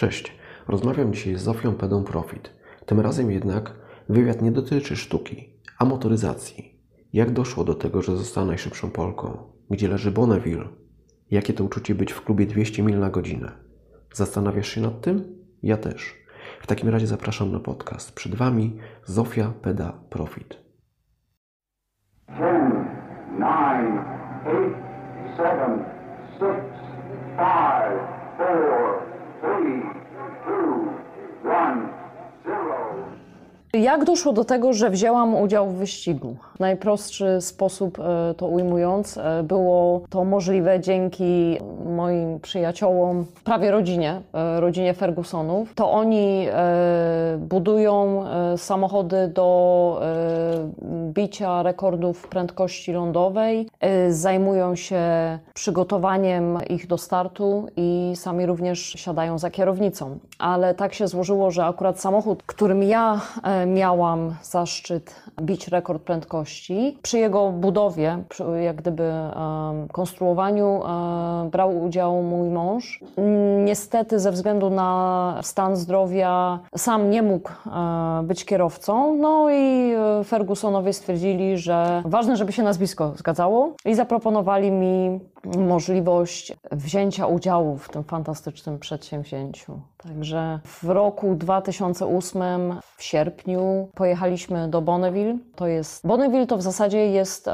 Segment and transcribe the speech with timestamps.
[0.00, 0.36] Cześć,
[0.68, 2.50] rozmawiam dzisiaj z Zofią Pedą Profit.
[2.86, 3.74] Tym razem jednak
[4.08, 6.80] wywiad nie dotyczy sztuki, a motoryzacji.
[7.12, 9.38] Jak doszło do tego, że została najszybszą Polką?
[9.70, 10.68] Gdzie leży Bonneville?
[11.30, 13.52] Jakie to uczucie być w klubie 200 mil na godzinę?
[14.12, 15.38] Zastanawiasz się nad tym?
[15.62, 16.16] Ja też.
[16.60, 18.14] W takim razie zapraszam na podcast.
[18.14, 20.60] Przed Wami Zofia Peda Profit.
[22.28, 22.74] 10,
[23.54, 24.00] 9,
[24.46, 24.74] 8,
[25.36, 25.84] 7,
[26.38, 26.50] 6,
[27.36, 28.69] 5, 4,
[33.72, 36.36] Jak doszło do tego, że wzięłam udział w wyścigu?
[36.58, 44.60] Najprostszy sposób e, to ujmując, e, było to możliwe dzięki moim przyjaciołom, prawie rodzinie, e,
[44.60, 45.74] rodzinie Fergusonów.
[45.74, 46.46] To oni
[47.38, 48.24] budują
[48.56, 50.00] samochody do
[51.12, 53.68] bicia rekordów prędkości lądowej,
[54.08, 55.02] zajmują się
[55.54, 60.18] przygotowaniem ich do startu i sami również siadają za kierownicą.
[60.38, 63.20] Ale tak się złożyło, że akurat samochód, którym ja
[63.66, 66.98] miałam zaszczyt bić rekord prędkości.
[67.02, 69.12] Przy jego budowie, przy jak gdyby
[69.92, 70.82] konstruowaniu
[71.50, 73.00] brał udział mój mąż.
[73.64, 77.50] Niestety ze względu na stan zdrowia sam nie mógł
[78.22, 79.16] być kierowcą.
[79.16, 86.52] No i e, Fergusonowie stwierdzili, że ważne, żeby się nazwisko zgadzało i zaproponowali mi możliwość
[86.72, 89.80] wzięcia udziału w tym fantastycznym przedsięwzięciu.
[89.96, 95.38] Także w roku 2008 w sierpniu pojechaliśmy do Bonneville.
[95.56, 97.52] To jest Bonneville to w zasadzie jest e,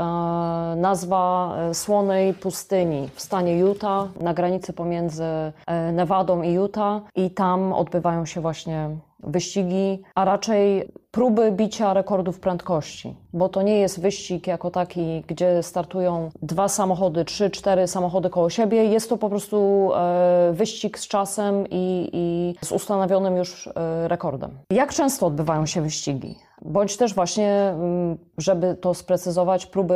[0.77, 5.25] nazwa e, słonej pustyni w stanie Utah, na granicy pomiędzy
[5.67, 8.91] e, Nevadą i Utah i tam odbywają się właśnie
[9.27, 15.63] wyścigi, a raczej próby bicia rekordów prędkości, bo to nie jest wyścig jako taki, gdzie
[15.63, 18.85] startują dwa samochody, trzy, cztery samochody koło siebie.
[18.85, 24.51] Jest to po prostu e, wyścig z czasem i, i z ustanowionym już e, rekordem.
[24.71, 26.39] Jak często odbywają się wyścigi?
[26.63, 29.95] Bądź też właśnie, mm, żeby to sprecyzować, próby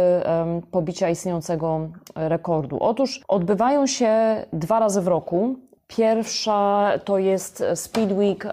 [0.71, 2.79] pobicia istniejącego rekordu.
[2.81, 5.57] Otóż odbywają się dwa razy w roku.
[5.87, 8.47] Pierwsza to jest Speed Week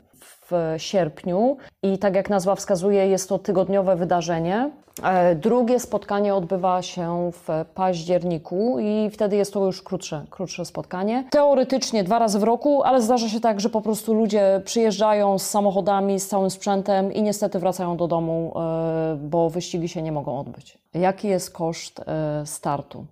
[0.52, 4.70] w sierpniu i tak jak nazwa wskazuje, jest to tygodniowe wydarzenie.
[5.04, 11.24] E, drugie spotkanie odbywa się w październiku i wtedy jest to już krótsze, krótsze spotkanie.
[11.30, 15.50] Teoretycznie dwa razy w roku, ale zdarza się tak, że po prostu ludzie przyjeżdżają z
[15.50, 20.40] samochodami, z całym sprzętem i niestety wracają do domu, e, bo wyścigi się nie mogą
[20.40, 20.78] odbyć.
[20.94, 23.06] Jaki jest koszt e, startu?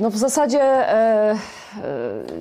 [0.00, 0.60] No w zasadzie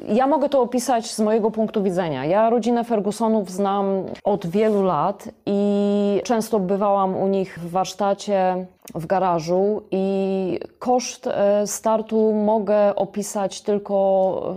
[0.08, 2.26] ja mogę to opisać z mojego punktu widzenia.
[2.26, 3.86] Ja rodzinę Fergusonów znam
[4.24, 11.68] od wielu lat i często bywałam u nich w warsztacie, w garażu i koszt e,
[11.68, 14.56] startu mogę opisać tylko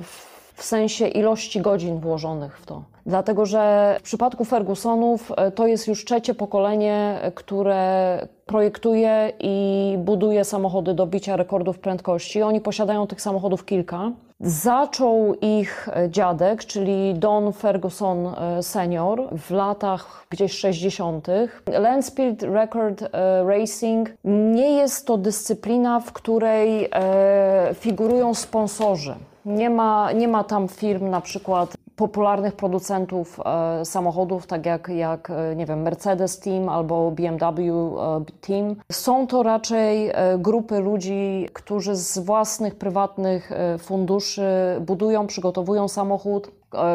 [0.54, 2.82] w sensie ilości godzin włożonych w to.
[3.06, 10.44] Dlatego, że w przypadku Fergusonów e, to jest już trzecie pokolenie, które projektuje i buduje
[10.44, 12.43] samochody do bicia rekordów prędkości.
[12.43, 14.10] Oni posiadają tych samochodów kilka.
[14.41, 21.26] Zaczął ich e, dziadek, czyli Don Ferguson e, senior w latach gdzieś 60.
[21.66, 23.04] Land Speed Record
[23.47, 26.91] Racing nie jest to dyscyplina, w której
[27.75, 29.15] figurują sponsorzy.
[29.44, 35.31] Nie ma, nie ma tam firm na przykład popularnych producentów e, samochodów, tak jak, jak
[35.31, 38.76] e, nie wiem, Mercedes Team albo BMW e, Team.
[38.92, 44.48] Są to raczej grupy ludzi, którzy z własnych prywatnych funduszy
[44.81, 46.50] budują, przygotowują samochód,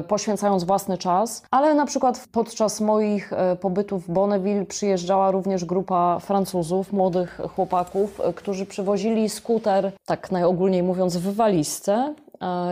[0.08, 3.32] poświęcając własny czas, ale na przykład podczas moich
[3.62, 11.18] pobytów w Bonneville przyjeżdżała również grupa Francuzów, młodych chłopaków, którzy przywozili skuter, tak najogólniej mówiąc,
[11.18, 12.14] w walizce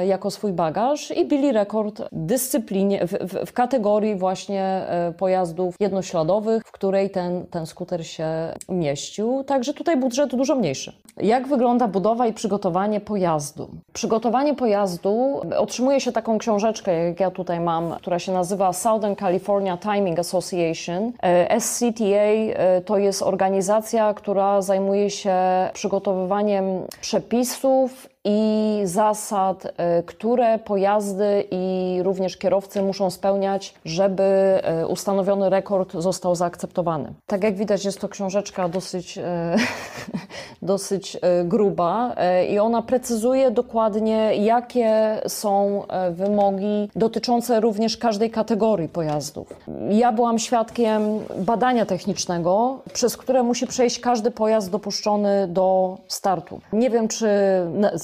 [0.06, 6.64] jako swój bagaż i bili rekord dyscyplinie, w, w, w kategorii właśnie e, pojazdów jednośladowych,
[6.66, 8.28] w której ten, ten skuter się
[8.70, 9.44] mieścił.
[9.44, 10.94] Także tutaj budżet dużo mniejszy.
[11.18, 13.69] Jak wygląda budowa i przygotowanie pojazdu?
[13.94, 19.78] Przygotowanie pojazdu otrzymuje się taką książeczkę, jak ja tutaj mam, która się nazywa Southern California
[19.78, 21.12] Timing Association.
[21.24, 25.36] E, SCTA e, to jest organizacja, która zajmuje się
[25.74, 26.66] przygotowywaniem
[27.01, 34.23] przepisów i zasad, y, które pojazdy i również kierowcy muszą spełniać, żeby
[34.83, 37.13] y, ustanowiony rekord został zaakceptowany.
[37.27, 39.21] Tak jak widać, jest to książeczka dosyć, y,
[40.62, 42.15] dosyć gruba
[42.50, 49.53] i ona precyzuje dokładnie, jakie są wymogi dotyczące również każdej kategorii pojazdów.
[49.89, 51.01] Ja byłam świadkiem
[51.38, 56.62] badania technicznego, przez które musi przejść każdy pojazd dopuszczony do startu.
[56.73, 57.27] Nie wiem, czy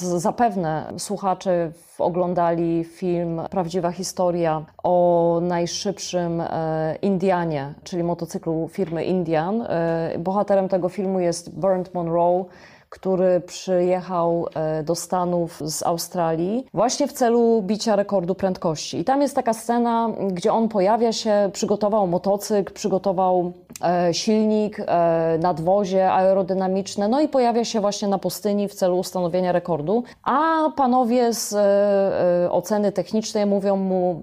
[0.08, 9.62] zapewne słuchacze oglądali film Prawdziwa historia o najszybszym e, Indianie, czyli motocyklu firmy Indian.
[9.62, 12.44] E, bohaterem tego filmu jest Bernd Monroe
[12.88, 18.98] który przyjechał e, do Stanów z Australii właśnie w celu bicia rekordu prędkości.
[18.98, 23.52] I tam jest taka scena, gdzie on pojawia się, przygotował motocykl, przygotował
[23.82, 29.52] e, silnik, e, nadwozie aerodynamiczne, no i pojawia się właśnie na pustyni w celu ustanowienia
[29.52, 30.04] rekordu.
[30.22, 31.56] A panowie z
[32.50, 34.22] oceny technicznej mówią mu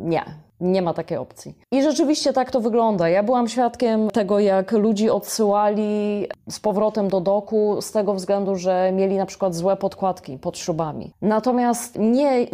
[0.00, 1.54] nie nie ma takiej opcji.
[1.72, 3.08] I rzeczywiście tak to wygląda.
[3.08, 8.92] Ja byłam świadkiem tego, jak ludzi odsyłali z powrotem do doku z tego względu, że
[8.92, 11.12] mieli na przykład złe podkładki pod śrubami.
[11.22, 12.46] Natomiast nie,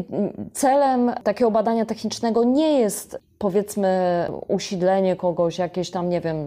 [0.52, 6.46] celem takiego badania technicznego nie jest powiedzmy usidlenie kogoś, jakieś tam, nie wiem,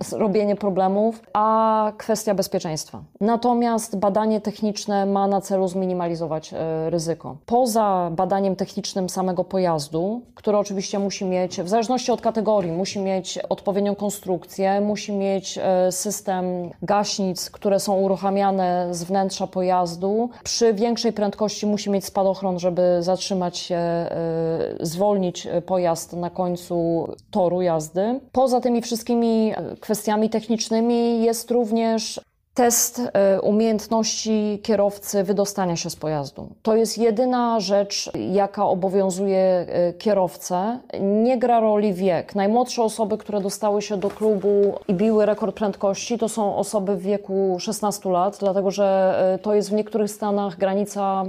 [0.00, 3.02] zrobienie problemów, a kwestia bezpieczeństwa.
[3.20, 7.36] Natomiast badanie techniczne ma na celu zminimalizować e, ryzyko.
[7.46, 13.38] Poza badaniem technicznym samego pojazdu, które oczywiście musi mieć, w zależności od kategorii, musi mieć
[13.38, 16.44] odpowiednią konstrukcję, musi mieć e, system
[16.82, 20.30] gaśnic, które są uruchamiane z wnętrza pojazdu.
[20.44, 24.08] Przy większej prędkości musi mieć spadochron, żeby zatrzymać się, e,
[24.80, 28.20] zwolnić pojazd na końcu toru jazdy.
[28.32, 32.20] Poza tymi wszystkimi kwestiami technicznymi jest również
[32.54, 36.48] test e, umiejętności kierowcy wydostania się z pojazdu.
[36.62, 40.78] To jest jedyna rzecz, jaka obowiązuje e, kierowcę.
[41.00, 42.34] Nie gra roli wiek.
[42.34, 47.02] Najmłodsze osoby, które dostały się do klubu i biły rekord prędkości, to są osoby w
[47.02, 51.24] wieku 16 lat, dlatego że e, to jest w niektórych stanach granica,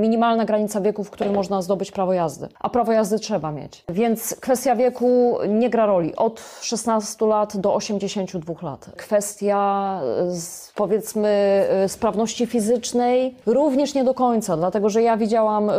[0.00, 2.48] minimalna granica wieku, w którym można zdobyć prawo jazdy.
[2.60, 3.84] A prawo jazdy trzeba mieć.
[3.88, 6.16] Więc kwestia wieku nie gra roli.
[6.16, 8.90] Od 16 lat do 82 lat.
[8.96, 10.00] Kwestia
[10.40, 15.72] z powiedzmy y, sprawności fizycznej również nie do końca, dlatego że ja widziałam y,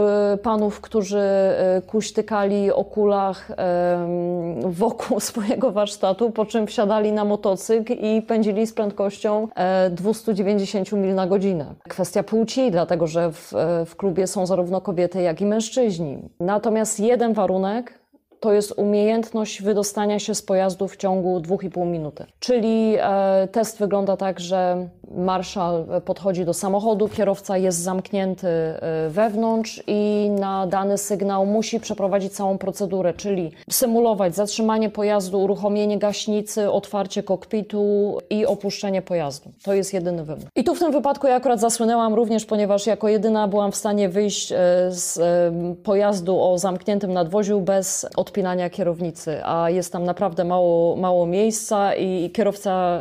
[0.44, 1.22] panów, którzy
[1.78, 3.52] y, kuśtykali o kulach
[4.66, 9.48] wokół swojego warsztatu, po czym wsiadali na motocykl i pędzili z prędkością
[9.92, 11.66] 290 e, mil na godzinę.
[11.90, 16.18] Kwestia płci, dlatego że w, e, w klubie są zarówno kobiety, jak i mężczyźni.
[16.40, 18.01] Natomiast jeden warunek
[18.42, 22.26] to jest umiejętność wydostania się z pojazdu w ciągu 2,5 minuty.
[22.40, 29.84] Czyli e, test wygląda tak, że marszał podchodzi do samochodu, kierowca jest zamknięty e, wewnątrz
[29.88, 37.24] i na dany sygnał musi przeprowadzić całą procedurę, czyli symulować zatrzymanie pojazdu, uruchomienie gaśnicy, otwarcie
[37.24, 39.52] kokpitu i opuszczenie pojazdu.
[39.64, 40.46] To jest jedyny wymóg.
[40.56, 44.10] I tu w tym wypadku ja akurat zasłynęłam również, ponieważ jako jedyna byłam w stanie
[44.10, 44.56] wyjść e,
[44.90, 45.20] z
[45.84, 52.32] pojazdu o zamkniętym nadwoziu bez odpinania kierownicy, a jest tam naprawdę mało, mało miejsca i
[52.32, 53.00] kierowca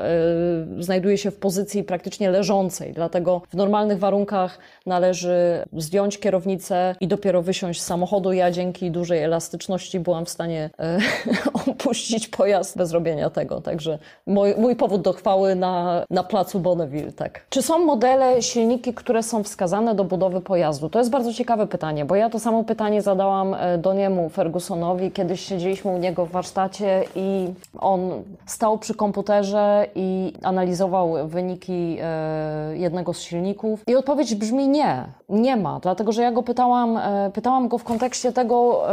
[0.78, 2.92] znajduje się w pozycji praktycznie leżącej.
[2.92, 8.32] Dlatego w normalnych warunkach należy zdjąć kierownicę i dopiero wysiąść z samochodu.
[8.32, 10.98] Ja dzięki dużej elastyczności byłam w stanie e,
[11.70, 13.60] opuścić pojazd bez robienia tego.
[13.60, 17.12] Także mój, mój powód do chwały na, na placu Bonneville.
[17.12, 17.46] Tak.
[17.50, 20.88] Czy są modele, silniki, które są wskazane do budowy pojazdu?
[20.88, 25.10] To jest bardzo ciekawe pytanie, bo ja to samo pytanie zadałam e, do niemu, Fergusonowi.
[25.20, 28.10] Kiedyś siedzieliśmy u niego w warsztacie i on
[28.46, 33.82] stał przy komputerze i analizował wyniki e, jednego z silników.
[33.86, 37.84] I odpowiedź brzmi nie, nie ma, dlatego że ja go pytałam, e, pytałam go w
[37.84, 38.84] kontekście tego,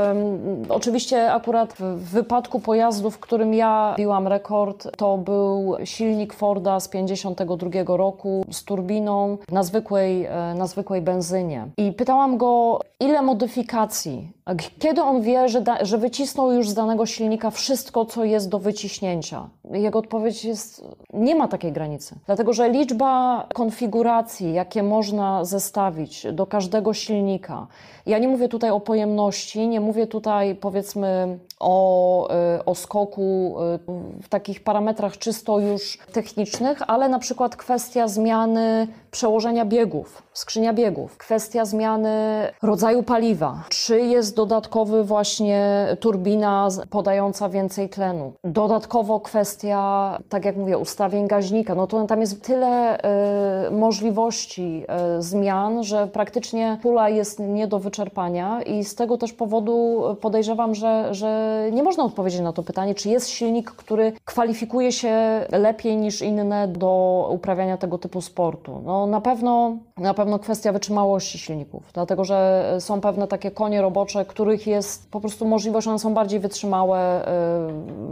[0.70, 6.88] oczywiście akurat w wypadku pojazdu, w którym ja biłam rekord, to był silnik Forda z
[6.88, 11.68] 52 roku z turbiną na zwykłej, e, na zwykłej benzynie.
[11.78, 14.32] I pytałam go, ile modyfikacji,
[14.80, 18.60] kiedy on wie, że, da, że wycisnął już z danego silnika wszystko, co jest do
[18.60, 19.50] wyciśnięcia.
[19.72, 22.16] Jego odpowiedź jest, nie ma takiej granicy.
[22.26, 27.68] Dlatego, że liczba konfiguracji, jakie można zestawić do każdego silnika,
[28.06, 33.56] ja nie mówię tutaj o pojemności, nie mówię tutaj powiedzmy o, y, o skoku
[34.20, 40.74] y, w takich parametrach czysto już technicznych, ale na przykład kwestia zmiany przełożenia biegów, skrzynia
[40.74, 42.12] biegów, kwestia zmiany
[42.62, 50.78] rodzaju paliwa, czy jest dodatkowy właśnie turbina podająca więcej tlenu, dodatkowo kwestia, tak jak mówię,
[50.78, 52.98] ustawień gaźnika, no to tam jest tyle
[53.68, 54.84] y, możliwości
[55.18, 60.76] y, zmian, że praktycznie pula jest nie do wyczerpania i z tego też powodu podejrzewam,
[60.76, 65.98] że, że nie można odpowiedzieć na to pytanie, czy jest silnik, który kwalifikuje się lepiej
[65.98, 68.82] niż inne do uprawiania tego typu sportu.
[68.86, 74.26] No, na pewno, na pewno kwestia wytrzymałości silników, dlatego że są pewne takie konie robocze,
[74.26, 77.28] których jest po prostu możliwość, one są bardziej wytrzymałe,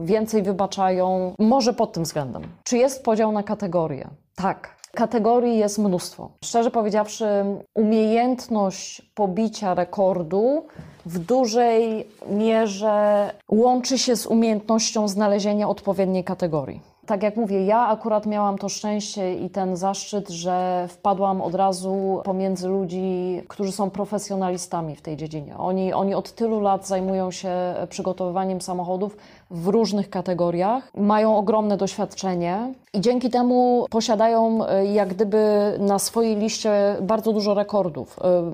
[0.02, 1.34] y, więcej wybaczają.
[1.40, 2.44] Może pod tym względem.
[2.64, 4.08] Czy jest podział na kategorie?
[4.36, 4.76] Tak.
[4.96, 6.30] Kategorii jest mnóstwo.
[6.44, 7.26] Szczerze powiedziawszy,
[7.74, 10.66] umiejętność pobicia rekordu
[11.06, 16.82] w dużej mierze łączy się z umiejętnością znalezienia odpowiedniej kategorii.
[17.06, 22.22] Tak jak mówię, ja akurat miałam to szczęście i ten zaszczyt, że wpadłam od razu
[22.24, 25.58] pomiędzy ludzi, którzy są profesjonalistami w tej dziedzinie.
[25.58, 27.50] Oni, oni od tylu lat zajmują się
[27.90, 29.18] przygotowywaniem samochodów
[29.52, 36.36] w różnych kategoriach, mają ogromne doświadczenie i dzięki temu posiadają e, jak gdyby na swojej
[36.36, 38.52] liście bardzo dużo rekordów e,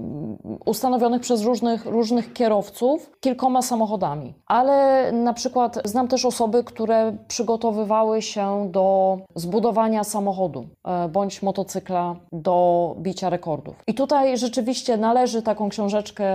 [0.66, 4.34] ustanowionych przez różnych, różnych kierowców kilkoma samochodami.
[4.48, 8.41] Ale na przykład znam też osoby, które przygotowywały się
[8.72, 13.76] do zbudowania samochodu e, bądź motocykla do bicia rekordów.
[13.88, 16.26] I tutaj rzeczywiście należy taką książeczkę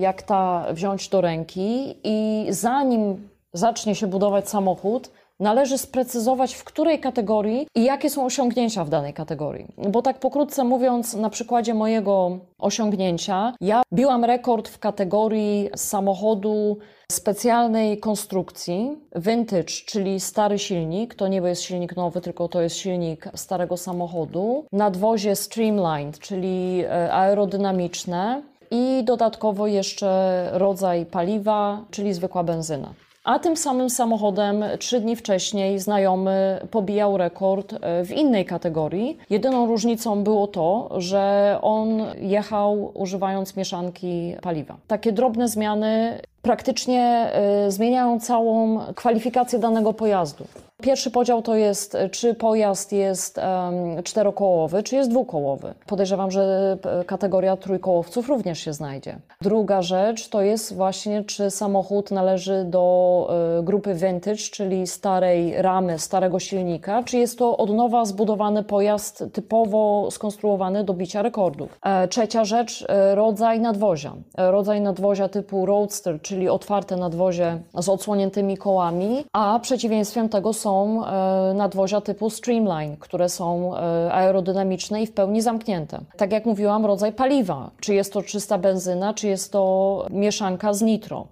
[0.00, 7.00] jak ta wziąć do ręki i zanim zacznie się budować samochód, należy sprecyzować, w której
[7.00, 9.66] kategorii i jakie są osiągnięcia w danej kategorii.
[9.88, 16.78] Bo tak pokrótce mówiąc, na przykładzie mojego osiągnięcia, ja biłam rekord w kategorii samochodu
[17.12, 21.14] specjalnej konstrukcji, vintage, czyli stary silnik.
[21.14, 24.64] To nie jest silnik nowy, tylko to jest silnik starego samochodu.
[24.72, 28.42] Nadwozie streamlined, czyli e, aerodynamiczne.
[28.70, 32.94] I dodatkowo jeszcze rodzaj paliwa, czyli zwykła benzyna.
[33.28, 39.18] A tym samym samochodem trzy dni wcześniej znajomy pobijał rekord e, w innej kategorii.
[39.30, 41.88] Jedyną różnicą było to, że on
[42.20, 44.76] jechał używając mieszanki paliwa.
[44.86, 47.30] Takie drobne zmiany praktycznie
[47.66, 50.44] y, zmieniają całą kwalifikację danego pojazdu.
[50.82, 55.74] Pierwszy podział to jest, czy pojazd jest um, czterokołowy, czy jest dwukołowy.
[55.86, 59.18] Podejrzewam, że e, kategoria trójkołowców również się znajdzie.
[59.40, 63.28] Druga rzecz to jest właśnie, czy samochód należy do
[63.60, 69.24] y, grupy vintage, czyli starej ramy, starego silnika, czy jest to od nowa zbudowany pojazd
[69.32, 71.78] typowo skonstruowany do bicia rekordów.
[71.82, 74.12] E, trzecia rzecz, e, rodzaj nadwozia.
[74.38, 80.67] E, rodzaj nadwozia typu roadster, czyli otwarte nadwozie z odsłoniętymi kołami, a przeciwieństwem tego są
[80.70, 86.00] e, nadwozia typu streamline, które są e, aerodynamiczne i w pełni zamknięte.
[86.16, 90.82] Tak jak mówiłam, rodzaj paliwa, czy jest to czysta benzyna, czy jest to mieszanka z
[90.82, 91.26] nitro.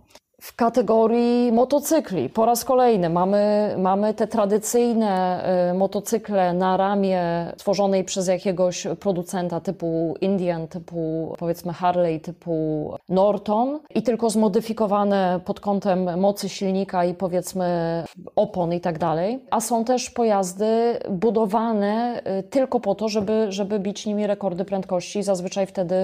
[0.47, 7.23] W kategorii motocykli po raz kolejny mamy, mamy te tradycyjne y, motocykle na ramię
[7.57, 15.61] tworzonej przez jakiegoś producenta typu Indian, typu powiedzmy Harley, typu Norton i tylko zmodyfikowane pod
[15.61, 18.05] kątem mocy silnika i powiedzmy
[18.37, 19.39] opon i tak dalej.
[19.51, 25.23] A są też pojazdy budowane y, tylko po to, żeby, żeby bić nimi rekordy prędkości.
[25.23, 25.97] Zazwyczaj wtedy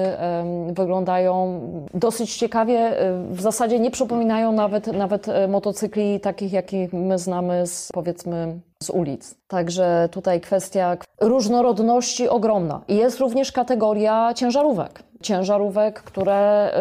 [0.72, 1.60] wyglądają
[1.94, 3.02] dosyć ciekawie.
[3.02, 7.88] Y, w zasadzie nie przypominają przypominają nawet, nawet e, motocykli takich, jakich my znamy z,
[7.92, 9.34] powiedzmy z ulic.
[9.48, 12.80] Także tutaj kwestia różnorodności ogromna.
[12.88, 15.02] I jest również kategoria ciężarówek.
[15.22, 16.72] Ciężarówek, które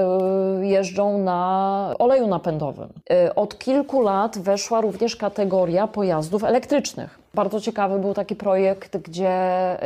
[0.62, 2.90] e, jeżdżą na oleju napędowym.
[3.10, 7.21] E, od kilku lat weszła również kategoria pojazdów elektrycznych.
[7.34, 9.32] Bardzo ciekawy był taki projekt, gdzie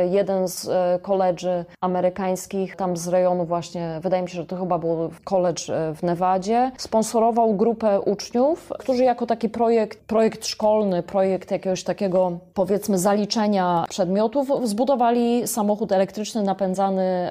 [0.10, 4.78] jeden z e, koledży amerykańskich, tam z rejonu właśnie, wydaje mi się, że to chyba
[4.80, 11.52] był college e, w Nevadzie, sponsorował grupę uczniów, którzy jako taki projekt, projekt szkolny, projekt
[11.52, 17.30] jakiegoś takiego powiedzmy zaliczenia przedmiotów, zbudowali samochód elektryczny napędzany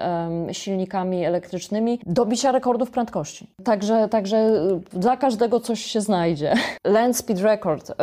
[0.53, 3.47] silnikami elektrycznymi do bicia rekordów prędkości.
[3.65, 4.51] Także, także
[4.93, 6.55] dla każdego coś się znajdzie.
[6.85, 7.95] Land Speed Record, y,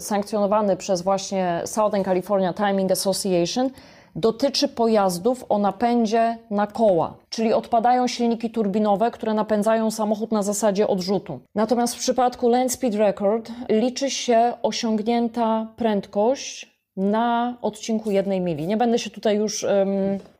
[0.00, 3.70] sankcjonowany przez właśnie Southern California Timing Association
[4.16, 10.88] dotyczy pojazdów o napędzie na koła, czyli odpadają silniki turbinowe, które napędzają samochód na zasadzie
[10.88, 11.40] odrzutu.
[11.54, 18.66] Natomiast w przypadku Land Speed Record liczy się osiągnięta prędkość na odcinku jednej mili.
[18.66, 19.88] Nie będę się tutaj już um,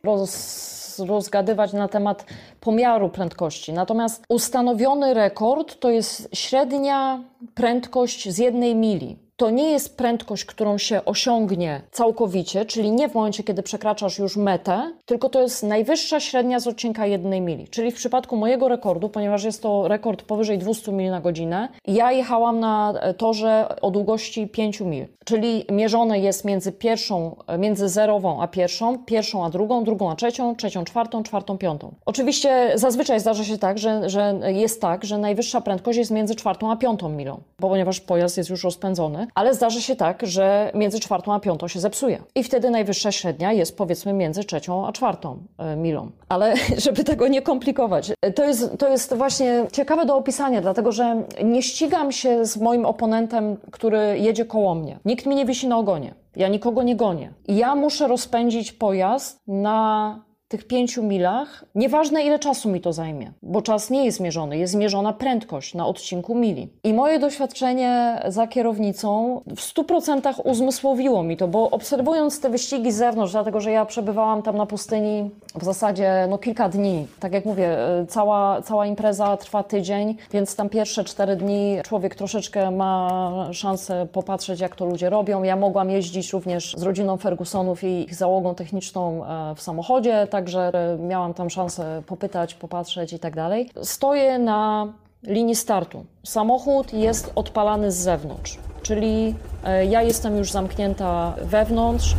[0.05, 2.27] roz, rozgadywać na temat
[2.61, 3.73] pomiaru prędkości.
[3.73, 7.21] Natomiast ustanowiony rekord to jest średnia
[7.55, 13.15] prędkość z jednej mili to nie jest prędkość, którą się osiągnie całkowicie, czyli nie w
[13.15, 17.69] momencie, kiedy przekraczasz już metę, tylko to jest najwyższa średnia z odcinka jednej mili.
[17.69, 22.13] Czyli w przypadku mojego rekordu, ponieważ jest to rekord powyżej 200 mil na godzinę, ja
[22.13, 25.07] jechałam na torze o długości 5 mil.
[25.25, 30.57] Czyli mierzone jest między pierwszą, między zerową a pierwszą, pierwszą a drugą, drugą a trzecią,
[30.57, 31.95] trzecią czwartą, czwartą piątą.
[32.07, 36.73] Oczywiście zazwyczaj zdarza się tak, że, że jest tak, że najwyższa prędkość jest między czwartą
[36.73, 39.27] a piątą milą, bo ponieważ pojazd jest już rozpędzony.
[39.35, 42.23] Ale zdarzy się tak, że między czwartą a piątą się zepsuje.
[42.35, 46.11] I wtedy najwyższa średnia jest powiedzmy między trzecią a czwartą e, milą.
[46.29, 46.55] Ale
[46.87, 51.23] żeby tego nie komplikować, e, to jest, to jest właśnie ciekawe do opisania, dlatego że
[51.45, 54.99] nie ścigam się z moim oponentem, który jedzie koło mnie.
[55.05, 56.15] Nikt mi nie wisi na ogonie.
[56.37, 57.33] Ja nikogo nie gonię.
[57.49, 60.21] Ja muszę rozpędzić pojazd na
[60.53, 64.73] tych pięciu milach, nieważne ile czasu mi to zajmie, bo czas nie jest mierzony, jest
[64.73, 66.69] zmierzona prędkość na odcinku mili.
[66.85, 72.97] I moje doświadczenie za kierownicą w 100% uzmysłowiło mi to, bo obserwując te wyścigi z
[72.97, 77.07] zewnątrz, dlatego że ja przebywałam tam na pustyni w zasadzie no, kilka dni.
[77.21, 82.15] Tak jak mówię, e, cała, cała impreza trwa tydzień, więc tam pierwsze cztery dni człowiek
[82.15, 85.43] troszeczkę ma szansę popatrzeć, jak to ludzie robią.
[85.43, 90.42] Ja mogłam jeździć również z rodziną Fergusonów i ich załogą techniczną e, w samochodzie, tak
[90.43, 93.71] także miałam tam szansę popytać, popatrzeć i tak dalej.
[93.83, 96.05] Stoję na linii startu.
[96.25, 99.35] Samochód jest odpalany z zewnątrz, czyli
[99.65, 102.17] e, ja jestem już zamknięta wewnątrz.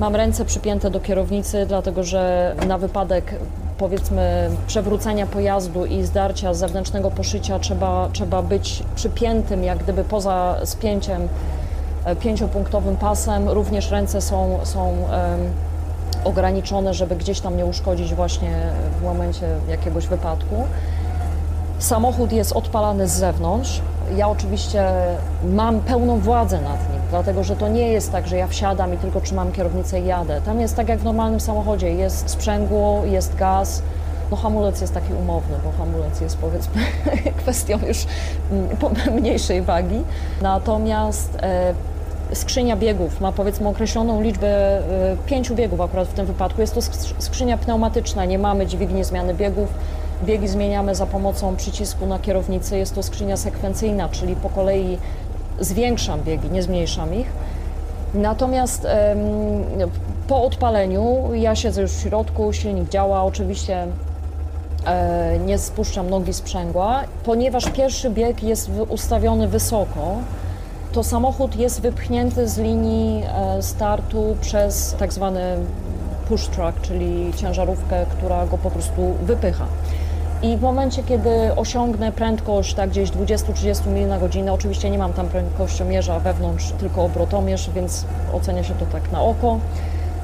[0.00, 3.34] Mam ręce przypięte do kierownicy, dlatego że na wypadek
[3.78, 11.28] powiedzmy przewrócenia pojazdu i zdarcia zewnętrznego poszycia trzeba, trzeba być przypiętym jak gdyby poza spięciem
[12.04, 13.48] e, pięciopunktowym pasem.
[13.48, 14.96] Również ręce są, są
[16.24, 18.52] ograniczone, żeby gdzieś tam nie uszkodzić właśnie
[19.00, 20.64] w momencie jakiegoś wypadku.
[21.78, 23.80] Samochód jest odpalany z zewnątrz.
[24.16, 24.84] Ja oczywiście
[25.44, 28.98] mam pełną władzę nad nim, dlatego że to nie jest tak, że ja wsiadam i
[28.98, 30.40] tylko trzymam kierownicę i jadę.
[30.40, 33.82] Tam jest tak jak w normalnym samochodzie, jest sprzęgło, jest gaz.
[34.30, 36.82] No hamulec jest taki umowny, bo hamulec jest powiedzmy
[37.42, 38.06] kwestią już
[38.50, 40.02] mm, mniejszej wagi.
[40.42, 41.74] Natomiast e,
[42.34, 44.82] skrzynia biegów ma powiedzmy określoną liczbę y,
[45.26, 46.60] pięciu biegów akurat w tym wypadku.
[46.60, 46.80] Jest to
[47.18, 49.68] skrzynia pneumatyczna, nie mamy dźwigni zmiany biegów.
[50.24, 52.78] Biegi zmieniamy za pomocą przycisku na kierownicy.
[52.78, 54.98] Jest to skrzynia sekwencyjna, czyli po kolei
[55.60, 57.26] zwiększam biegi, nie zmniejszam ich.
[58.14, 58.86] Natomiast
[60.28, 63.86] po odpaleniu ja siedzę już w środku, silnik działa, oczywiście
[64.86, 70.16] e, nie spuszczam nogi sprzęgła, ponieważ pierwszy bieg jest ustawiony wysoko,
[70.94, 75.56] to samochód jest wypchnięty z linii e, startu przez tak zwany
[76.28, 79.66] push truck, czyli ciężarówkę, która go po prostu wypycha.
[80.42, 85.12] I w momencie, kiedy osiągnę prędkość tak gdzieś 20-30 mil na godzinę, oczywiście nie mam
[85.12, 89.58] tam prędkościomierza wewnątrz, tylko obrotomierz, więc ocenia się to tak na oko.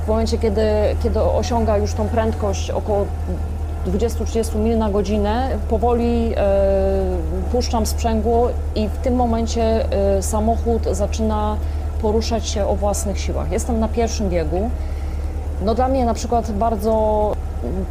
[0.04, 0.62] W momencie, kiedy,
[1.02, 3.06] kiedy osiąga już tą prędkość około
[3.86, 7.16] 20-30 mil na godzinę, powoli e,
[7.52, 11.56] puszczam sprzęgło i w tym momencie e, samochód zaczyna
[12.02, 13.52] poruszać się o własnych siłach.
[13.52, 14.70] Jestem na pierwszym biegu.
[15.64, 17.32] No dla mnie na przykład bardzo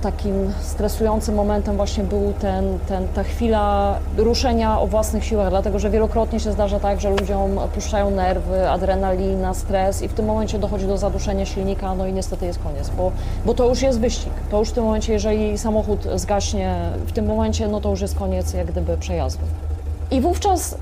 [0.02, 5.90] takim stresującym momentem właśnie był ten, ten, ta chwila ruszenia o własnych siłach, dlatego że
[5.90, 10.88] wielokrotnie się zdarza tak, że ludziom puszczają nerwy, adrenalina, stres i w tym momencie dochodzi
[10.88, 13.12] do zaduszenia silnika, no i niestety jest koniec, bo,
[13.46, 14.34] bo to już jest wyścig.
[14.52, 16.76] To już w tym momencie, jeżeli samochód zgaśnie
[17.08, 19.44] w tym momencie, no to już jest koniec jak gdyby przejazdu.
[20.12, 20.76] I wówczas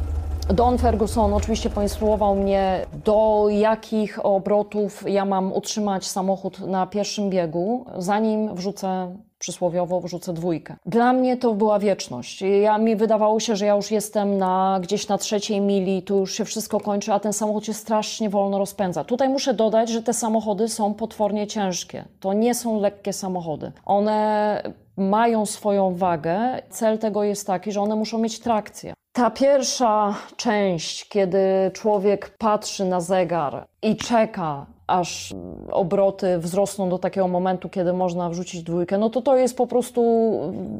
[0.54, 7.86] Don Ferguson oczywiście poinstruował mnie, do jakich obrotów ja mam utrzymać samochód na pierwszym biegu,
[7.98, 10.76] zanim wrzucę przysłowiowo wrzucę dwójkę.
[10.86, 12.42] Dla mnie to była wieczność.
[12.62, 16.34] Ja, mi wydawało się, że ja już jestem na, gdzieś na trzeciej mili, tu już
[16.34, 19.04] się wszystko kończy, a ten samochód się strasznie wolno rozpędza.
[19.04, 22.06] Tutaj muszę dodać, że te samochody są potwornie ciężkie.
[22.20, 23.72] To nie są lekkie samochody.
[23.86, 24.62] One
[24.98, 26.40] mają swoją wagę.
[26.70, 28.94] Cel tego jest taki, że one muszą mieć trakcję.
[29.18, 35.34] Ta pierwsza część, kiedy człowiek patrzy na zegar i czeka, aż
[35.72, 40.02] obroty wzrosną do takiego momentu, kiedy można wrzucić dwójkę, no to to jest po prostu,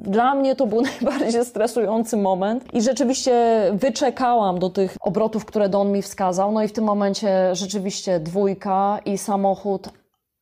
[0.02, 5.92] dla mnie to był najbardziej stresujący moment i rzeczywiście wyczekałam do tych obrotów, które Don
[5.92, 9.90] mi wskazał, no i w tym momencie rzeczywiście dwójka i samochód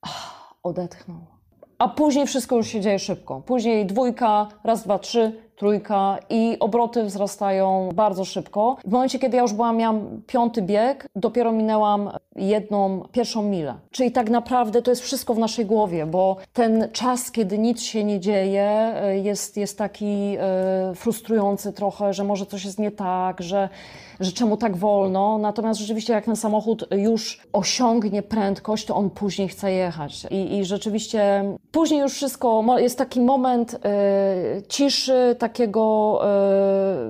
[0.01, 1.17] ach, odetchnął.
[1.79, 3.41] A później wszystko już się dzieje szybko.
[3.45, 8.77] Później dwójka, raz, dwa, trzy, trójka i obroty wzrastają bardzo szybko.
[8.85, 13.73] W momencie, kiedy ja już byłam, miałam piąty bieg, dopiero minęłam jedną, pierwszą milę.
[13.91, 18.03] Czyli tak naprawdę to jest wszystko w naszej głowie, bo ten czas, kiedy nic się
[18.03, 23.41] nie dzieje, e, jest, jest taki e, frustrujący trochę, że może coś jest nie tak,
[23.41, 23.69] że
[24.19, 25.37] że czemu tak wolno.
[25.37, 30.27] Natomiast rzeczywiście, jak ten samochód już osiągnie prędkość, to on później chce jechać.
[30.31, 33.77] I, i rzeczywiście później już wszystko, jest taki moment y,
[34.67, 36.21] ciszy, takiego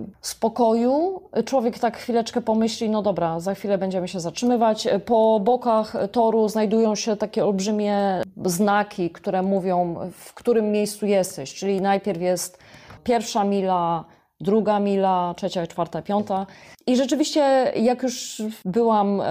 [0.01, 1.21] y, spokoju.
[1.45, 4.87] Człowiek tak chwileczkę pomyśli, no dobra, za chwilę będziemy się zatrzymywać.
[5.05, 11.53] Po bokach toru znajdują się takie olbrzymie znaki, które mówią, w którym miejscu jesteś.
[11.53, 12.57] Czyli najpierw jest
[13.03, 14.05] pierwsza mila,
[14.41, 16.45] druga mila, trzecia, czwarta, piąta.
[16.87, 19.23] I rzeczywiście, jak już byłam e,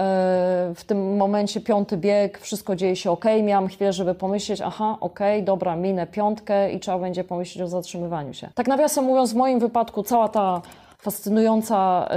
[0.75, 5.19] w tym momencie piąty bieg, wszystko dzieje się ok, miałam chwilę, żeby pomyśleć, aha, ok,
[5.43, 8.49] dobra, minę piątkę i trzeba będzie pomyśleć o zatrzymywaniu się.
[8.55, 10.61] Tak nawiasem mówiąc, w moim wypadku cała ta
[11.05, 12.09] fascynująca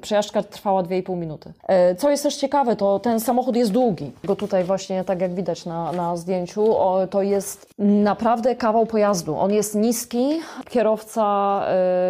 [0.00, 1.52] przejażdżka trwała 2,5 minuty.
[1.68, 4.12] E, co jest też ciekawe, to ten samochód jest długi.
[4.24, 6.74] Go tutaj właśnie, tak jak widać na, na zdjęciu,
[7.10, 9.36] to jest naprawdę kawał pojazdu.
[9.36, 11.64] On jest niski, kierowca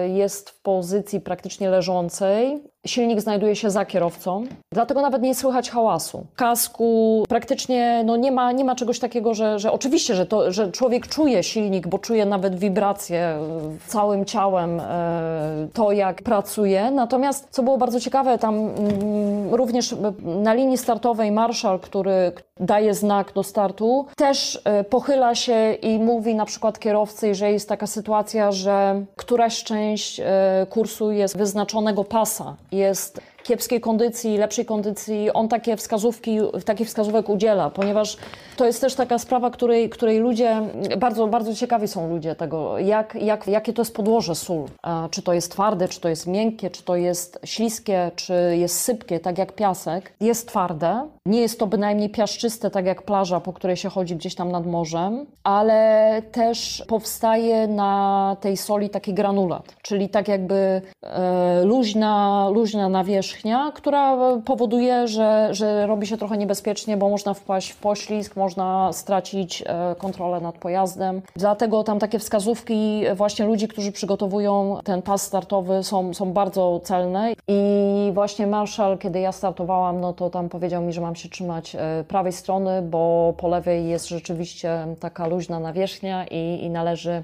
[0.04, 2.62] y, jest w pozycji praktycznie leżącej.
[2.86, 6.26] Silnik znajduje się za kierowcą, dlatego nawet nie słychać hałasu.
[6.32, 10.52] W kasku praktycznie no nie, ma, nie ma czegoś takiego, że, że oczywiście, że, to,
[10.52, 13.38] że człowiek czuje silnik, bo czuje nawet wibracje
[13.86, 16.90] całym ciałem, e, to jak pracuje.
[16.90, 23.32] Natomiast co było bardzo ciekawe, tam mm, również na linii startowej marszał, który daje znak
[23.32, 28.52] do startu, też e, pochyla się i mówi na przykład kierowcy, jeżeli jest taka sytuacja,
[28.52, 35.76] że któraś część e, kursu jest wyznaczonego pasa jest kiepskiej kondycji, lepszej kondycji, on takie
[35.76, 38.16] wskazówki, takich wskazówek udziela, ponieważ
[38.56, 40.62] to jest też taka sprawa, której, której ludzie,
[40.98, 44.64] bardzo, bardzo ciekawi są ludzie tego, jak, jak, jakie to jest podłoże sól.
[45.10, 49.20] Czy to jest twarde, czy to jest miękkie, czy to jest śliskie, czy jest sypkie,
[49.20, 50.12] tak jak piasek.
[50.20, 54.34] Jest twarde, nie jest to bynajmniej piaszczyste, tak jak plaża, po której się chodzi gdzieś
[54.34, 61.62] tam nad morzem, ale też powstaje na tej soli taki granulat, czyli tak jakby e,
[61.64, 63.29] luźna, luźna nawierzchnia,
[63.74, 69.62] która powoduje, że, że robi się trochę niebezpiecznie, bo można wpaść w poślizg, można stracić
[69.66, 71.22] e, kontrolę nad pojazdem.
[71.36, 77.32] Dlatego tam takie wskazówki właśnie ludzi, którzy przygotowują ten pas startowy są, są bardzo celne.
[77.48, 81.74] I właśnie Marshall, kiedy ja startowałam, no to tam powiedział mi, że mam się trzymać
[81.74, 87.22] e, prawej strony, bo po lewej jest rzeczywiście taka luźna nawierzchnia i, i należy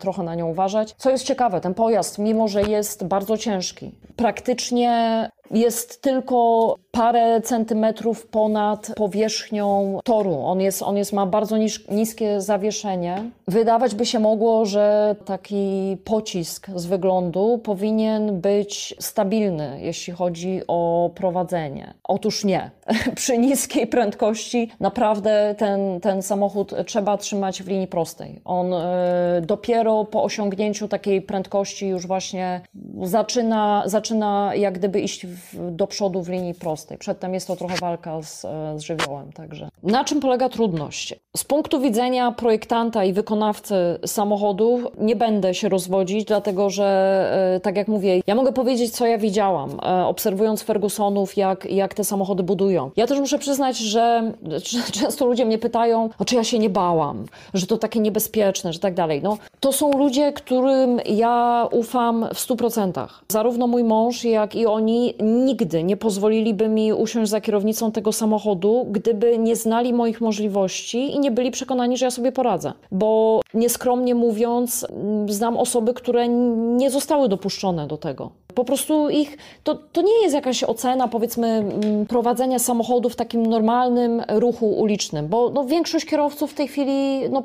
[0.00, 0.94] trochę na nią uważać.
[0.98, 8.26] Co jest ciekawe, ten pojazd, mimo że jest bardzo ciężki, praktycznie jest tylko parę centymetrów
[8.26, 10.40] ponad powierzchnią toru.
[10.44, 11.56] On, jest, on jest, ma bardzo
[11.90, 13.30] niskie zawieszenie.
[13.48, 21.10] Wydawać by się mogło, że taki pocisk z wyglądu powinien być stabilny, jeśli chodzi o
[21.14, 21.94] prowadzenie.
[22.04, 22.70] Otóż nie.
[23.14, 28.40] Przy niskiej prędkości naprawdę ten, ten samochód trzeba trzymać w linii prostej.
[28.44, 28.76] On y,
[29.42, 32.60] dopiero po osiągnięciu takiej prędkości już właśnie
[33.02, 35.35] zaczyna, zaczyna jak gdyby iść w,
[35.70, 36.98] do przodu w linii prostej.
[36.98, 38.40] Przedtem jest to trochę walka z,
[38.76, 39.32] z żywiołem.
[39.32, 39.68] Także.
[39.82, 41.14] Na czym polega trudność?
[41.36, 43.74] Z punktu widzenia projektanta i wykonawcy
[44.06, 46.86] samochodów nie będę się rozwodzić, dlatego że,
[47.56, 51.94] e, tak jak mówię, ja mogę powiedzieć, co ja widziałam, e, obserwując Fergusonów, jak, jak
[51.94, 52.90] te samochody budują.
[52.96, 54.32] Ja też muszę przyznać, że
[55.00, 58.78] często ludzie mnie pytają, o czy ja się nie bałam, że to takie niebezpieczne, że
[58.78, 59.20] tak dalej.
[59.22, 63.06] No, to są ludzie, którym ja ufam w 100%.
[63.28, 68.86] Zarówno mój mąż, jak i oni nigdy nie pozwoliliby mi usiąść za kierownicą tego samochodu,
[68.90, 72.72] gdyby nie znali moich możliwości i nie byli przekonani, że ja sobie poradzę.
[72.92, 74.86] Bo nieskromnie mówiąc,
[75.28, 76.28] znam osoby, które
[76.78, 78.30] nie zostały dopuszczone do tego.
[78.54, 81.64] Po prostu ich, to, to nie jest jakaś ocena, powiedzmy,
[82.08, 87.42] prowadzenia samochodu w takim normalnym ruchu ulicznym, bo no, większość kierowców w tej chwili no,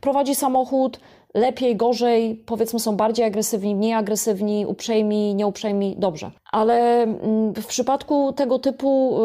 [0.00, 1.00] prowadzi samochód
[1.34, 6.30] lepiej, gorzej, powiedzmy są bardziej agresywni, mniej agresywni, uprzejmi, nieuprzejmi, dobrze.
[6.52, 9.18] Ale mm, w przypadku tego typu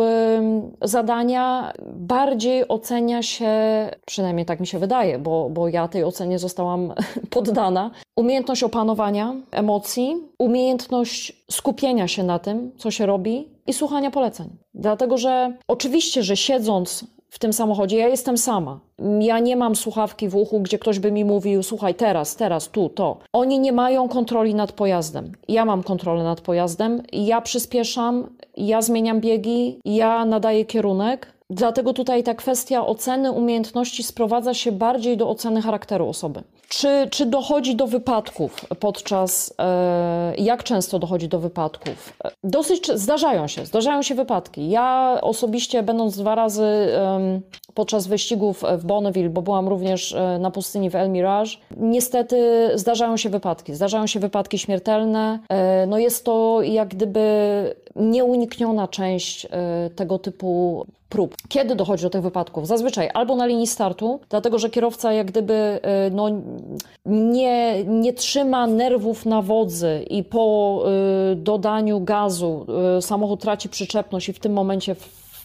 [0.81, 3.51] zadania bardziej ocenia się,
[4.05, 6.93] przynajmniej tak mi się wydaje, bo, bo ja tej ocenie zostałam
[7.29, 14.49] poddana, umiejętność opanowania emocji, umiejętność skupienia się na tym, co się robi i słuchania poleceń.
[14.73, 17.97] Dlatego, że oczywiście, że siedząc w tym samochodzie.
[17.97, 18.79] Ja jestem sama.
[19.19, 22.89] Ja nie mam słuchawki w uchu, gdzie ktoś by mi mówił: Słuchaj, teraz, teraz, tu,
[22.89, 23.17] to.
[23.33, 25.31] Oni nie mają kontroli nad pojazdem.
[25.47, 31.33] Ja mam kontrolę nad pojazdem, ja przyspieszam, ja zmieniam biegi, ja nadaję kierunek.
[31.49, 36.43] Dlatego tutaj ta kwestia oceny umiejętności sprowadza się bardziej do oceny charakteru osoby.
[36.77, 42.17] Czy, czy dochodzi do wypadków podczas, e, jak często dochodzi do wypadków?
[42.43, 44.69] Dosyć zdarzają się, zdarzają się wypadki.
[44.69, 46.63] Ja osobiście, będąc dwa razy
[47.73, 53.17] podczas wyścigów w Bonneville, bo byłam również e, na pustyni w El Mirage, niestety zdarzają
[53.17, 53.75] się wypadki.
[53.75, 55.39] Zdarzają się wypadki śmiertelne.
[55.49, 57.23] E, no jest to jak gdyby
[57.95, 61.35] nieunikniona część e, tego typu prób.
[61.49, 62.67] Kiedy dochodzi do tych wypadków?
[62.67, 66.29] Zazwyczaj albo na linii startu, dlatego że kierowca jak gdyby e, no,
[67.05, 70.83] nie, nie trzyma nerwów na wodzy i po
[71.31, 72.65] y, dodaniu gazu
[72.97, 74.95] y, samochód traci przyczepność i w tym momencie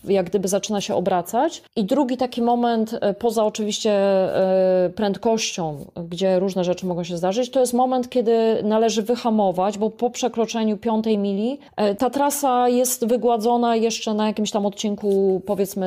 [0.04, 1.62] jak gdyby zaczyna się obracać.
[1.76, 7.50] I drugi taki moment, e, poza oczywiście e, prędkością, gdzie różne rzeczy mogą się zdarzyć,
[7.50, 13.06] to jest moment, kiedy należy wyhamować, bo po przekroczeniu piątej mili e, ta trasa jest
[13.06, 15.86] wygładzona jeszcze na jakimś tam odcinku powiedzmy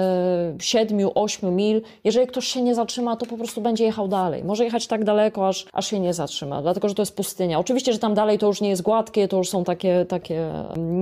[0.57, 1.81] 7-8 mil.
[2.03, 4.43] Jeżeli ktoś się nie zatrzyma, to po prostu będzie jechał dalej.
[4.43, 7.59] Może jechać tak daleko, aż, aż się nie zatrzyma, dlatego że to jest pustynia.
[7.59, 10.51] Oczywiście, że tam dalej to już nie jest gładkie, to już są takie, takie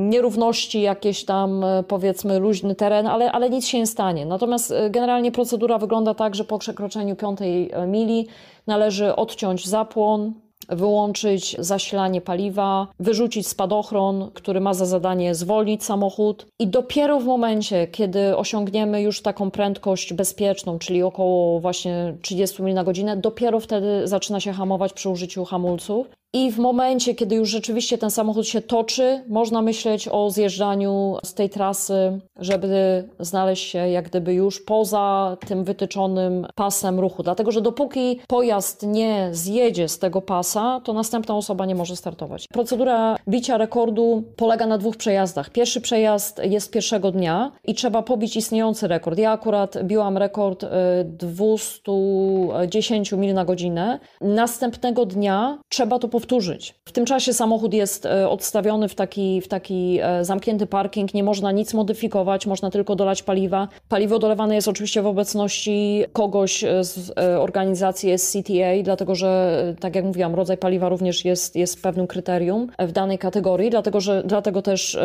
[0.10, 4.26] nierówności, jakieś tam powiedzmy luźny teren, ale, ale nic się nie stanie.
[4.26, 8.28] Natomiast generalnie procedura wygląda tak, że po przekroczeniu piątej mili
[8.68, 10.34] należy odciąć zapłon,
[10.70, 17.88] wyłączyć zasilanie paliwa, wyrzucić spadochron, który ma za zadanie zwolnić samochód i dopiero w momencie,
[17.88, 24.08] kiedy osiągniemy już taką prędkość bezpieczną, czyli około właśnie 30 mil na godzinę, dopiero wtedy
[24.08, 26.08] zaczyna się hamować przy użyciu hamulców.
[26.34, 31.34] I w momencie, kiedy już rzeczywiście ten samochód się toczy, można myśleć o zjeżdżaniu z
[31.34, 37.24] tej trasy, żeby znaleźć się jak gdyby już poza tym wytyczonym pasem ruchu.
[37.24, 42.46] Dlatego, że dopóki pojazd nie zjedzie z tego pasa, to następna osoba nie może startować.
[42.54, 45.50] Procedura bicia rekordu polega na dwóch przejazdach.
[45.50, 49.20] Pierwszy przejazd jest pierwszego dnia i trzeba pobić istniejący rekord.
[49.20, 50.65] Ja akurat biłam rekord
[51.04, 54.00] 210 y, mil na godzinę.
[54.22, 56.76] Następnego dnia trzeba to powtórzyć.
[56.86, 61.24] W tym czasie samochód jest e, odstawiony w taki, w taki e, zamknięty parking, nie
[61.24, 63.68] można nic modyfikować, można tylko dolać paliwa.
[63.90, 70.06] Paliwo dolewane jest oczywiście w obecności kogoś z e, organizacji SCTA, dlatego że, tak jak
[70.06, 74.98] mówiłam, rodzaj paliwa również jest, jest pewnym kryterium w danej kategorii, dlatego, że, dlatego też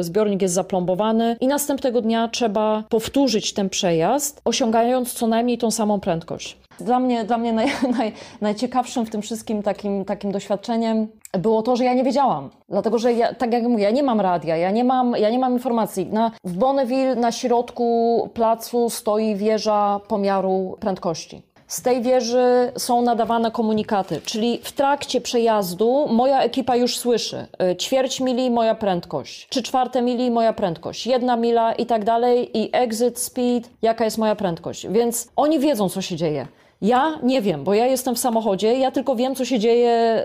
[0.00, 6.00] zbiornik jest zaplombowany i następnego dnia trzeba powtórzyć ten przejazd, osiągając co najmniej tą samą
[6.00, 6.67] prędkość.
[6.80, 7.66] Dla mnie, dla mnie naj,
[7.98, 12.50] naj, najciekawszym w tym wszystkim takim, takim doświadczeniem było to, że ja nie wiedziałam.
[12.68, 15.38] Dlatego, że ja, tak jak mówię, ja nie mam radia, ja nie mam, ja nie
[15.38, 16.06] mam informacji.
[16.06, 21.42] Na, w Bonneville na środku placu stoi wieża pomiaru prędkości.
[21.68, 27.76] Z tej wieży są nadawane komunikaty, czyli w trakcie przejazdu moja ekipa już słyszy y,
[27.76, 32.70] ćwierć mili moja prędkość, czy czwarte mili moja prędkość, jedna mila i tak dalej i
[32.72, 34.88] exit speed, jaka jest moja prędkość.
[34.88, 36.46] Więc oni wiedzą, co się dzieje.
[36.82, 40.24] Ja nie wiem, bo ja jestem w samochodzie, ja tylko wiem, co się dzieje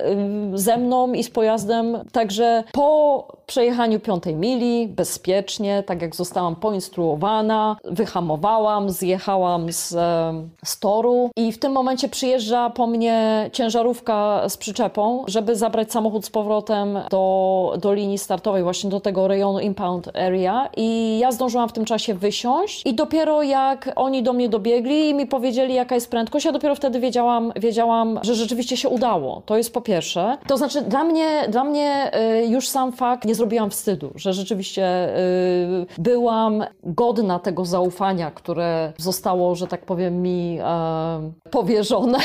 [0.54, 1.98] ze mną i z pojazdem.
[2.12, 9.90] Także po przejechaniu piątej mili, bezpiecznie, tak jak zostałam poinstruowana, wyhamowałam, zjechałam z,
[10.66, 16.26] z toru i w tym momencie przyjeżdża po mnie ciężarówka z przyczepą, żeby zabrać samochód
[16.26, 21.70] z powrotem do, do linii startowej, właśnie do tego rejonu impound area i ja zdążyłam
[21.70, 25.96] w tym czasie wysiąść i dopiero jak oni do mnie dobiegli i mi powiedzieli, jaka
[25.96, 29.42] jest prędkość, jakoś ja dopiero wtedy wiedziałam, wiedziałam, że rzeczywiście się udało.
[29.46, 30.38] To jest po pierwsze.
[30.48, 35.10] To znaczy dla mnie, dla mnie y, już sam fakt, nie zrobiłam wstydu, że rzeczywiście
[35.18, 42.20] y, byłam godna tego zaufania, które zostało, że tak powiem, mi e, powierzone.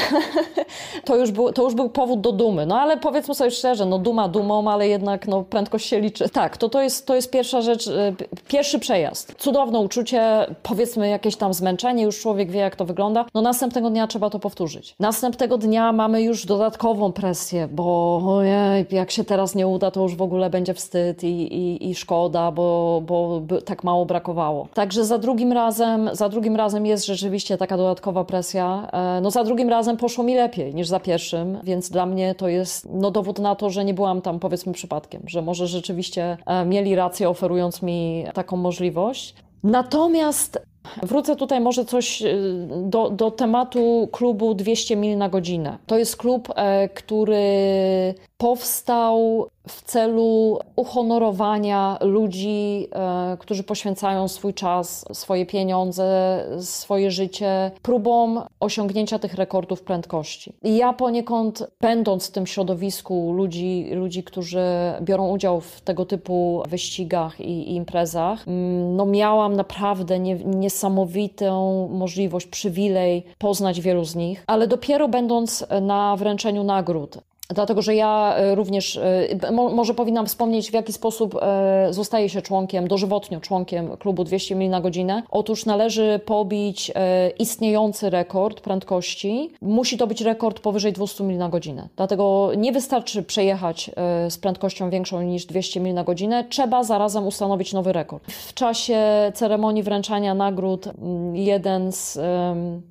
[1.06, 2.66] to, już był, to już był powód do dumy.
[2.66, 6.28] No ale powiedzmy sobie szczerze, no duma dumą, ale jednak no, prędkość się liczy.
[6.28, 8.14] Tak, to, to, jest, to jest pierwsza rzecz, y,
[8.48, 9.34] pierwszy przejazd.
[9.38, 13.24] Cudowne uczucie, powiedzmy jakieś tam zmęczenie, już człowiek wie jak to wygląda.
[13.34, 14.94] No następnego dnia trzeba to powtórzyć.
[15.00, 20.16] Następnego dnia mamy już dodatkową presję, bo ojej, jak się teraz nie uda, to już
[20.16, 24.68] w ogóle będzie wstyd i, i, i szkoda, bo, bo tak mało brakowało.
[24.74, 28.88] Także za drugim razem, za drugim razem jest rzeczywiście taka dodatkowa presja.
[28.92, 32.48] E, no za drugim razem poszło mi lepiej niż za pierwszym, więc dla mnie to
[32.48, 36.64] jest no, dowód na to, że nie byłam tam powiedzmy przypadkiem, że może rzeczywiście e,
[36.64, 39.34] mieli rację oferując mi taką możliwość.
[39.64, 40.62] Natomiast
[41.02, 45.78] Wrócę tutaj może coś y, do, do tematu klubu 200 mil na godzinę.
[45.86, 47.44] To jest klub, e, który
[48.38, 58.40] powstał w celu uhonorowania ludzi, e, którzy poświęcają swój czas, swoje pieniądze, swoje życie próbom
[58.60, 60.52] osiągnięcia tych rekordów prędkości.
[60.62, 64.64] I ja poniekąd, będąc w tym środowisku ludzi, ludzi którzy
[65.00, 71.88] biorą udział w tego typu wyścigach i, i imprezach, mm, no miałam naprawdę nie, niesamowitą
[71.92, 77.18] możliwość, przywilej poznać wielu z nich, ale dopiero będąc na wręczeniu nagród,
[77.54, 82.42] Dlatego, że ja e, również, e, może powinnam wspomnieć, w jaki sposób e, zostaje się
[82.42, 85.22] członkiem, dożywotnio członkiem klubu 200 mil na godzinę.
[85.30, 86.92] Otóż należy pobić
[87.38, 89.50] istniejący rekord prędkości.
[89.62, 91.88] Musi to być rekord powyżej 200 mil na godzinę.
[91.96, 93.90] Dlatego nie wystarczy przejechać
[94.28, 98.32] z prędkością większą niż 200 mil na godzinę, trzeba zarazem ustanowić nowy rekord.
[98.32, 98.98] W czasie
[99.34, 100.88] ceremonii wręczania nagród
[101.32, 102.18] jeden z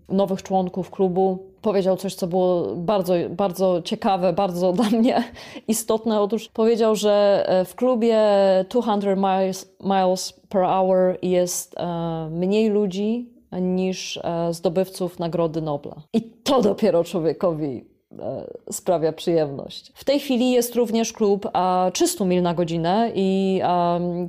[0.09, 5.23] nowych członków klubu powiedział coś, co było bardzo, bardzo ciekawe, bardzo dla mnie
[5.67, 6.21] istotne.
[6.21, 8.19] Otóż powiedział, że e, w klubie
[8.69, 13.29] 200 miles, miles per hour jest e, mniej ludzi
[13.61, 15.95] niż e, zdobywców Nagrody Nobla.
[16.13, 17.96] I to dopiero człowiekowi
[18.71, 19.91] sprawia przyjemność.
[19.95, 23.61] W tej chwili jest również klub a, 300 mil na godzinę i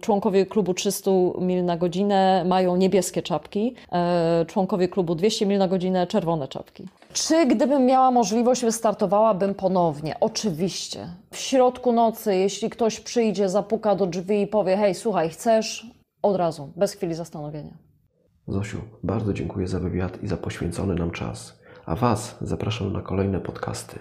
[0.00, 5.68] członkowie klubu 300 mil na godzinę mają niebieskie czapki, e, członkowie klubu 200 mil na
[5.68, 6.88] godzinę czerwone czapki.
[7.12, 10.14] Czy gdybym miała możliwość, wystartowałabym ponownie?
[10.20, 11.08] Oczywiście.
[11.30, 15.86] W środku nocy, jeśli ktoś przyjdzie, zapuka do drzwi i powie: Hej, słuchaj, chcesz?
[16.22, 17.72] Od razu, bez chwili zastanowienia.
[18.48, 21.57] Zosiu, bardzo dziękuję za wywiad i za poświęcony nam czas
[21.88, 23.98] a Was zapraszam na kolejne podcasty.